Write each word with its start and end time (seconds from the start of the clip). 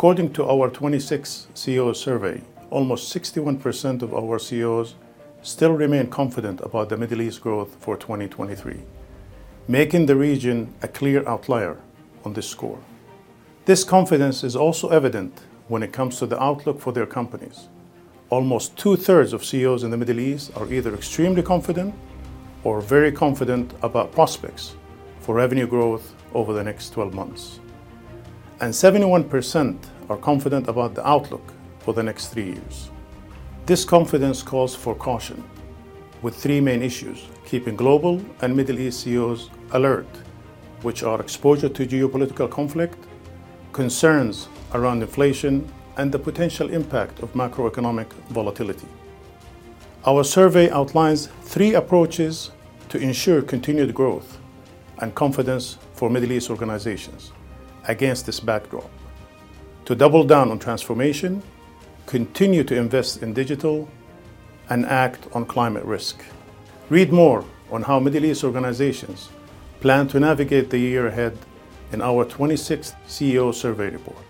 According 0.00 0.32
to 0.32 0.48
our 0.48 0.70
26 0.70 1.48
CEO 1.54 1.94
survey, 1.94 2.40
almost 2.70 3.14
61% 3.14 4.00
of 4.00 4.14
our 4.14 4.38
CEOs 4.38 4.94
still 5.42 5.72
remain 5.72 6.06
confident 6.06 6.62
about 6.62 6.88
the 6.88 6.96
Middle 6.96 7.20
East 7.20 7.42
growth 7.42 7.76
for 7.80 7.98
2023, 7.98 8.80
making 9.68 10.06
the 10.06 10.16
region 10.16 10.72
a 10.80 10.88
clear 10.88 11.22
outlier 11.28 11.76
on 12.24 12.32
this 12.32 12.48
score. 12.48 12.78
This 13.66 13.84
confidence 13.84 14.42
is 14.42 14.56
also 14.56 14.88
evident 14.88 15.38
when 15.68 15.82
it 15.82 15.92
comes 15.92 16.18
to 16.20 16.26
the 16.26 16.42
outlook 16.42 16.80
for 16.80 16.94
their 16.94 17.04
companies. 17.04 17.68
Almost 18.30 18.78
two-thirds 18.78 19.34
of 19.34 19.44
CEOs 19.44 19.82
in 19.82 19.90
the 19.90 19.98
Middle 19.98 20.18
East 20.18 20.50
are 20.56 20.72
either 20.72 20.94
extremely 20.94 21.42
confident 21.42 21.94
or 22.64 22.80
very 22.80 23.12
confident 23.12 23.74
about 23.82 24.12
prospects 24.12 24.76
for 25.18 25.34
revenue 25.34 25.66
growth 25.66 26.14
over 26.32 26.54
the 26.54 26.64
next 26.64 26.88
12 26.94 27.12
months. 27.12 27.60
71% 28.68 29.78
are 30.10 30.18
confident 30.18 30.68
about 30.68 30.94
the 30.94 31.06
outlook 31.08 31.52
for 31.78 31.94
the 31.94 32.02
next 32.02 32.28
three 32.28 32.52
years. 32.52 32.90
This 33.64 33.84
confidence 33.84 34.42
calls 34.42 34.74
for 34.74 34.94
caution, 34.94 35.42
with 36.20 36.36
three 36.36 36.60
main 36.60 36.82
issues 36.82 37.26
keeping 37.46 37.74
global 37.74 38.20
and 38.42 38.54
Middle 38.54 38.78
East 38.78 39.00
CEOs 39.00 39.50
alert, 39.72 40.06
which 40.82 41.02
are 41.02 41.20
exposure 41.20 41.68
to 41.68 41.86
geopolitical 41.86 42.48
conflict, 42.50 42.98
concerns 43.72 44.48
around 44.74 45.02
inflation, 45.02 45.66
and 45.96 46.12
the 46.12 46.18
potential 46.18 46.68
impact 46.70 47.20
of 47.20 47.32
macroeconomic 47.32 48.12
volatility. 48.28 48.86
Our 50.06 50.22
survey 50.22 50.70
outlines 50.70 51.28
three 51.42 51.74
approaches 51.74 52.52
to 52.90 52.98
ensure 52.98 53.42
continued 53.42 53.94
growth 53.94 54.38
and 54.98 55.14
confidence 55.14 55.78
for 55.94 56.10
Middle 56.10 56.32
East 56.32 56.50
organizations 56.50 57.32
against 57.88 58.26
this 58.26 58.40
backdrop. 58.40 58.90
To 59.86 59.94
double 59.94 60.24
down 60.24 60.50
on 60.50 60.58
transformation, 60.58 61.42
continue 62.06 62.64
to 62.64 62.76
invest 62.76 63.22
in 63.22 63.32
digital, 63.32 63.88
and 64.70 64.86
act 64.86 65.26
on 65.32 65.44
climate 65.44 65.84
risk. 65.84 66.24
Read 66.88 67.12
more 67.12 67.44
on 67.70 67.82
how 67.82 67.98
Middle 67.98 68.24
East 68.24 68.44
organizations 68.44 69.28
plan 69.80 70.08
to 70.08 70.20
navigate 70.20 70.70
the 70.70 70.78
year 70.78 71.08
ahead 71.08 71.36
in 71.92 72.00
our 72.00 72.24
26th 72.24 72.94
CEO 73.06 73.52
survey 73.52 73.90
report. 73.90 74.24